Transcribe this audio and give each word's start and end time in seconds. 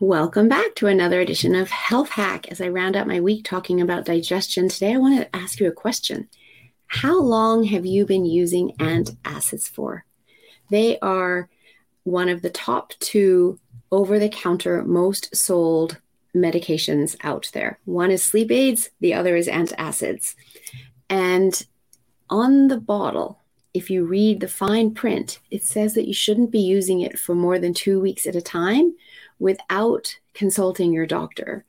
Welcome 0.00 0.48
back 0.48 0.76
to 0.76 0.86
another 0.86 1.20
edition 1.20 1.56
of 1.56 1.70
Health 1.70 2.10
Hack. 2.10 2.52
As 2.52 2.60
I 2.60 2.68
round 2.68 2.94
out 2.94 3.08
my 3.08 3.18
week 3.18 3.44
talking 3.44 3.80
about 3.80 4.04
digestion, 4.04 4.68
today 4.68 4.94
I 4.94 4.96
want 4.96 5.18
to 5.18 5.34
ask 5.34 5.58
you 5.58 5.66
a 5.66 5.72
question. 5.72 6.28
How 6.86 7.20
long 7.20 7.64
have 7.64 7.84
you 7.84 8.06
been 8.06 8.24
using 8.24 8.76
antacids 8.78 9.68
for? 9.68 10.04
They 10.70 11.00
are 11.00 11.48
one 12.04 12.28
of 12.28 12.42
the 12.42 12.50
top 12.50 12.92
two 13.00 13.58
over 13.90 14.20
the 14.20 14.28
counter 14.28 14.84
most 14.84 15.34
sold 15.34 15.98
medications 16.32 17.16
out 17.24 17.50
there. 17.52 17.80
One 17.84 18.12
is 18.12 18.22
sleep 18.22 18.52
aids, 18.52 18.90
the 19.00 19.14
other 19.14 19.34
is 19.34 19.48
antacids. 19.48 20.36
And 21.10 21.60
on 22.30 22.68
the 22.68 22.78
bottle, 22.78 23.40
if 23.74 23.90
you 23.90 24.04
read 24.04 24.38
the 24.38 24.48
fine 24.48 24.94
print, 24.94 25.40
it 25.50 25.64
says 25.64 25.94
that 25.94 26.06
you 26.06 26.14
shouldn't 26.14 26.52
be 26.52 26.60
using 26.60 27.00
it 27.00 27.18
for 27.18 27.34
more 27.34 27.58
than 27.58 27.74
two 27.74 27.98
weeks 27.98 28.26
at 28.28 28.36
a 28.36 28.40
time 28.40 28.94
without 29.38 30.16
consulting 30.34 30.92
your 30.92 31.06
doctor. 31.06 31.64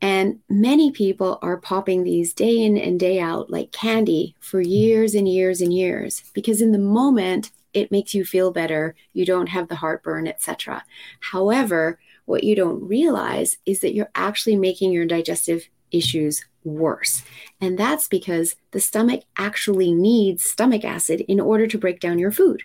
And 0.00 0.40
many 0.48 0.90
people 0.90 1.38
are 1.42 1.56
popping 1.56 2.02
these 2.02 2.32
day 2.32 2.58
in 2.58 2.76
and 2.76 2.98
day 2.98 3.20
out 3.20 3.50
like 3.50 3.70
candy 3.70 4.34
for 4.40 4.60
hmm. 4.60 4.68
years 4.68 5.14
and 5.14 5.28
years 5.28 5.60
and 5.60 5.72
years 5.72 6.24
because 6.34 6.60
in 6.60 6.72
the 6.72 6.78
moment 6.78 7.52
it 7.72 7.90
makes 7.90 8.12
you 8.12 8.24
feel 8.24 8.50
better, 8.50 8.94
you 9.14 9.24
don't 9.24 9.48
have 9.48 9.68
the 9.68 9.76
heartburn, 9.76 10.26
etc. 10.26 10.84
However, 11.20 11.98
what 12.26 12.44
you 12.44 12.54
don't 12.54 12.86
realize 12.86 13.56
is 13.64 13.80
that 13.80 13.94
you're 13.94 14.10
actually 14.14 14.56
making 14.56 14.92
your 14.92 15.06
digestive 15.06 15.68
issues 15.90 16.44
worse. 16.64 17.22
And 17.60 17.78
that's 17.78 18.08
because 18.08 18.56
the 18.72 18.80
stomach 18.80 19.22
actually 19.36 19.92
needs 19.92 20.44
stomach 20.44 20.84
acid 20.84 21.22
in 21.22 21.40
order 21.40 21.66
to 21.66 21.78
break 21.78 22.00
down 22.00 22.18
your 22.18 22.30
food 22.30 22.62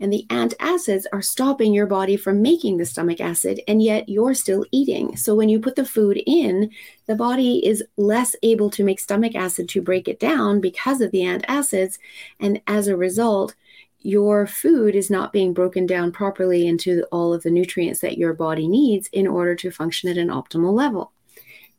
and 0.00 0.12
the 0.12 0.24
antacids 0.30 1.04
are 1.12 1.22
stopping 1.22 1.74
your 1.74 1.86
body 1.86 2.16
from 2.16 2.42
making 2.42 2.76
the 2.76 2.86
stomach 2.86 3.20
acid, 3.20 3.60
and 3.66 3.82
yet 3.82 4.08
you're 4.08 4.34
still 4.34 4.64
eating. 4.70 5.16
So 5.16 5.34
when 5.34 5.48
you 5.48 5.60
put 5.60 5.76
the 5.76 5.84
food 5.84 6.22
in, 6.26 6.70
the 7.06 7.14
body 7.14 7.64
is 7.66 7.84
less 7.96 8.36
able 8.42 8.70
to 8.70 8.84
make 8.84 9.00
stomach 9.00 9.34
acid 9.34 9.68
to 9.70 9.82
break 9.82 10.08
it 10.08 10.20
down 10.20 10.60
because 10.60 11.00
of 11.00 11.10
the 11.10 11.22
antacids, 11.22 11.98
and 12.40 12.60
as 12.66 12.88
a 12.88 12.96
result, 12.96 13.54
your 14.00 14.46
food 14.46 14.94
is 14.94 15.10
not 15.10 15.32
being 15.32 15.52
broken 15.52 15.84
down 15.84 16.12
properly 16.12 16.66
into 16.66 17.04
all 17.10 17.34
of 17.34 17.42
the 17.42 17.50
nutrients 17.50 18.00
that 18.00 18.16
your 18.16 18.32
body 18.32 18.68
needs 18.68 19.08
in 19.08 19.26
order 19.26 19.56
to 19.56 19.70
function 19.70 20.08
at 20.08 20.16
an 20.16 20.28
optimal 20.28 20.72
level. 20.72 21.12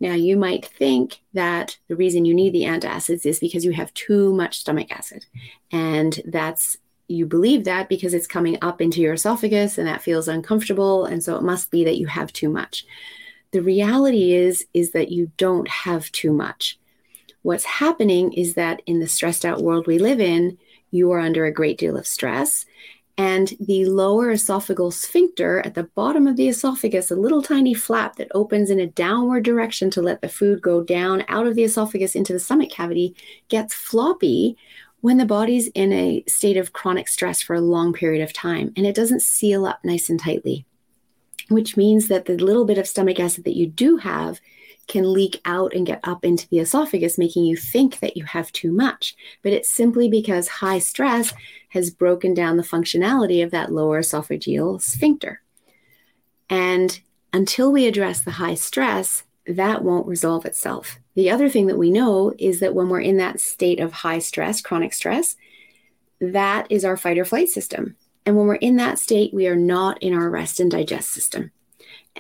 Now, 0.02 0.14
you 0.14 0.38
might 0.38 0.66
think 0.66 1.22
that 1.34 1.78
the 1.88 1.96
reason 1.96 2.26
you 2.26 2.34
need 2.34 2.54
the 2.54 2.64
antacids 2.64 3.26
is 3.26 3.40
because 3.40 3.66
you 3.66 3.72
have 3.72 3.94
too 3.94 4.34
much 4.34 4.60
stomach 4.60 4.92
acid. 4.92 5.26
And 5.72 6.20
that's 6.26 6.78
you 7.10 7.26
believe 7.26 7.66
that 7.66 7.90
because 7.90 8.14
it's 8.14 8.28
coming 8.28 8.58
up 8.62 8.82
into 8.82 9.02
your 9.02 9.14
esophagus 9.14 9.78
and 9.78 9.88
that 9.88 10.02
feels 10.02 10.28
uncomfortable 10.28 11.06
and 11.06 11.24
so 11.24 11.36
it 11.36 11.44
must 11.44 11.72
be 11.72 11.84
that 11.84 11.98
you 11.98 12.08
have 12.08 12.32
too 12.32 12.50
much. 12.50 12.86
The 13.52 13.62
reality 13.62 14.34
is 14.34 14.66
is 14.74 14.92
that 14.92 15.12
you 15.12 15.32
don't 15.38 15.68
have 15.68 16.12
too 16.12 16.32
much. 16.32 16.80
What's 17.42 17.66
happening 17.66 18.34
is 18.34 18.54
that 18.54 18.82
in 18.86 19.00
the 19.00 19.08
stressed 19.08 19.46
out 19.46 19.62
world 19.62 19.88
we 19.88 19.98
live 19.98 20.20
in 20.20 20.58
you 20.92 21.12
are 21.12 21.20
under 21.20 21.46
a 21.46 21.54
great 21.54 21.78
deal 21.78 21.98
of 21.98 22.08
stress 22.08 22.66
and 23.20 23.54
the 23.60 23.84
lower 23.84 24.34
esophageal 24.34 24.94
sphincter 24.94 25.60
at 25.66 25.74
the 25.74 25.84
bottom 25.84 26.26
of 26.26 26.38
the 26.38 26.48
esophagus, 26.48 27.12
a 27.12 27.18
little 27.18 27.42
tiny 27.42 27.74
flap 27.74 28.16
that 28.16 28.32
opens 28.34 28.70
in 28.70 28.80
a 28.80 28.88
downward 28.88 29.44
direction 29.44 29.92
to 29.92 30.02
let 30.02 30.22
the 30.22 30.30
food 30.30 30.62
go 30.62 30.82
down 30.82 31.26
out 31.28 31.46
of 31.46 31.56
the 31.56 31.66
esophagus 31.66 32.16
into 32.16 32.32
the 32.32 32.40
stomach 32.40 32.70
cavity, 32.70 33.14
gets 33.50 33.74
floppy 33.74 34.56
when 35.02 35.18
the 35.18 35.26
body's 35.26 35.68
in 35.70 35.94
a 35.94 36.24
state 36.28 36.58
of 36.58 36.74
chronic 36.74 37.08
stress 37.08 37.42
for 37.42 37.56
a 37.56 37.62
long 37.62 37.94
period 37.94 38.22
of 38.22 38.34
time 38.34 38.74
and 38.76 38.86
it 38.86 38.96
doesn't 38.96 39.22
seal 39.22 39.66
up 39.66 39.84
nice 39.84 40.10
and 40.10 40.20
tightly, 40.20 40.66
which 41.50 41.78
means 41.78 42.08
that 42.08 42.26
the 42.26 42.38
little 42.38 42.66
bit 42.66 42.78
of 42.78 42.88
stomach 42.88 43.20
acid 43.20 43.46
that 43.46 43.56
you 43.56 43.68
do 43.68 43.98
have 43.98 44.40
can 44.88 45.14
leak 45.14 45.40
out 45.46 45.74
and 45.74 45.86
get 45.86 46.00
up 46.04 46.26
into 46.26 46.50
the 46.50 46.60
esophagus, 46.60 47.18
making 47.18 47.46
you 47.46 47.56
think 47.56 48.00
that 48.00 48.18
you 48.18 48.26
have 48.26 48.52
too 48.52 48.72
much. 48.72 49.16
But 49.44 49.54
it's 49.54 49.70
simply 49.70 50.10
because 50.10 50.48
high 50.48 50.80
stress 50.80 51.34
has 51.70 51.92
broken 51.92 52.34
down 52.34 52.58
the 52.58 52.64
functionality 52.64 53.44
of 53.44 53.52
that 53.52 53.72
lower 53.72 54.02
esophageal 54.02 54.82
sphincter. 54.82 55.42
And 56.50 57.00
until 57.32 57.72
we 57.72 57.86
address 57.86 58.22
the 58.22 58.32
high 58.32 58.56
stress, 58.56 59.24
that 59.46 59.84
won't 59.84 60.08
resolve 60.08 60.46
itself. 60.46 61.00
The 61.20 61.32
other 61.32 61.50
thing 61.50 61.68
that 61.68 61.78
we 61.78 61.92
know 61.92 62.34
is 62.40 62.62
that 62.62 62.74
when 62.74 62.88
we're 62.88 63.02
in 63.02 63.18
that 63.18 63.42
state 63.42 63.82
of 63.82 63.92
high 63.92 64.20
stress, 64.20 64.62
chronic 64.62 64.94
stress, 64.94 65.36
that 66.22 66.66
is 66.70 66.86
our 66.86 66.96
fight 66.96 67.18
or 67.18 67.26
flight 67.26 67.50
system. 67.50 67.98
And 68.26 68.38
when 68.38 68.48
we're 68.48 68.56
in 68.56 68.78
that 68.78 69.00
state, 69.00 69.34
we 69.34 69.46
are 69.46 69.56
not 69.58 70.02
in 70.02 70.14
our 70.14 70.30
rest 70.30 70.62
and 70.62 70.72
digest 70.72 71.10
system. 71.10 71.52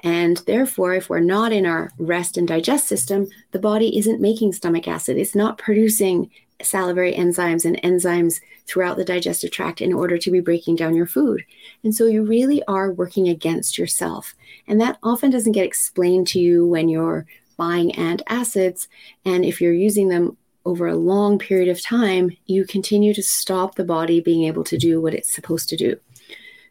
And 0.03 0.35
therefore, 0.45 0.95
if 0.95 1.09
we're 1.09 1.21
not 1.21 1.53
in 1.53 1.65
our 1.65 1.93
rest 1.97 2.35
and 2.35 2.45
digest 2.45 2.89
system, 2.89 3.29
the 3.51 3.57
body 3.59 3.97
isn't 3.97 4.19
making 4.19 4.51
stomach 4.51 4.85
acid. 4.85 5.15
It's 5.15 5.33
not 5.33 5.57
producing 5.57 6.29
salivary 6.61 7.13
enzymes 7.13 7.63
and 7.63 7.81
enzymes 7.81 8.41
throughout 8.67 8.97
the 8.97 9.05
digestive 9.05 9.49
tract 9.49 9.79
in 9.79 9.93
order 9.93 10.17
to 10.17 10.29
be 10.29 10.41
breaking 10.41 10.75
down 10.75 10.93
your 10.93 11.07
food. 11.07 11.45
And 11.85 11.95
so 11.95 12.05
you 12.05 12.25
really 12.25 12.61
are 12.65 12.91
working 12.91 13.29
against 13.29 13.77
yourself. 13.77 14.35
And 14.67 14.81
that 14.81 14.99
often 15.01 15.31
doesn't 15.31 15.53
get 15.53 15.65
explained 15.65 16.27
to 16.27 16.39
you 16.39 16.67
when 16.67 16.89
you're 16.89 17.25
buying 17.59 17.91
antacids. 17.91 18.87
And 19.23 19.45
if 19.45 19.61
you're 19.61 19.73
using 19.73 20.09
them 20.09 20.35
over 20.65 20.87
a 20.87 20.95
long 20.95 21.37
period 21.37 21.69
of 21.69 21.81
time, 21.81 22.31
you 22.47 22.65
continue 22.65 23.13
to 23.13 23.21
stop 23.21 23.75
the 23.75 23.83
body 23.83 24.19
being 24.19 24.45
able 24.45 24.63
to 24.63 24.77
do 24.77 24.99
what 24.99 25.13
it's 25.13 25.31
supposed 25.31 25.69
to 25.69 25.77
do. 25.77 25.97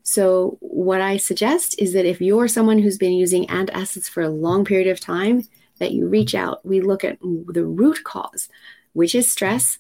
So, 0.03 0.57
what 0.61 1.01
I 1.01 1.19
suggest 1.19 1.79
is 1.79 1.93
that 1.93 2.07
if 2.07 2.21
you're 2.21 2.49
someone 2.49 2.79
who's 2.79 2.99
been 2.99 3.13
using 3.13 3.47
antacids 3.47 4.09
for 4.09 4.23
a 4.23 4.31
long 4.31 4.65
period 4.65 4.89
of 4.89 4.99
time, 5.01 5.45
that 5.79 5.93
you 5.93 6.09
reach 6.09 6.35
out. 6.35 6.65
We 6.67 6.81
look 6.81 7.05
at 7.05 7.19
the 7.21 7.65
root 7.65 8.03
cause 8.03 8.49
which 8.99 9.15
is 9.15 9.31
stress, 9.31 9.79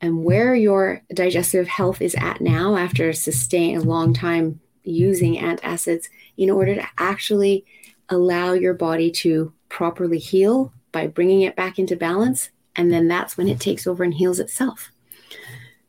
and 0.00 0.24
where 0.24 0.52
your 0.54 1.02
digestive 1.14 1.68
health 1.68 2.02
is 2.02 2.16
at 2.16 2.40
now 2.40 2.76
after 2.76 3.12
sustain 3.12 3.76
a 3.76 3.80
long 3.80 4.12
time 4.12 4.60
using 4.82 5.36
antacids 5.36 6.06
in 6.36 6.50
order 6.50 6.74
to 6.74 6.86
actually 6.98 7.64
allow 8.08 8.54
your 8.54 8.74
body 8.74 9.10
to 9.10 9.52
properly 9.76 10.18
heal 10.18 10.72
by 10.90 11.06
bringing 11.06 11.42
it 11.42 11.54
back 11.54 11.78
into 11.78 11.94
balance. 11.94 12.50
And 12.74 12.90
then 12.90 13.06
that's 13.08 13.36
when 13.36 13.46
it 13.46 13.60
takes 13.60 13.86
over 13.86 14.02
and 14.02 14.14
heals 14.14 14.40
itself. 14.40 14.90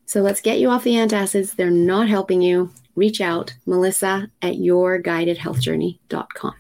So 0.06 0.22
let's 0.22 0.42
get 0.42 0.60
you 0.60 0.70
off 0.70 0.84
the 0.84 0.96
antacids. 0.96 1.56
They're 1.56 1.72
not 1.72 2.10
helping 2.10 2.42
you. 2.42 2.70
Reach 2.96 3.22
out, 3.22 3.54
Melissa 3.66 4.30
at 4.42 4.56
yourguidedhealthjourney.com. 4.56 6.56